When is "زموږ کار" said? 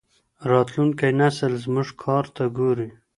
1.63-2.25